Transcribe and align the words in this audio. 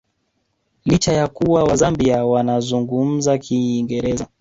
Licha 0.85 1.13
ya 1.13 1.27
kuwa 1.27 1.63
Wazambia 1.63 2.25
wanazungumza 2.25 3.37
Kiingereza 3.37 4.27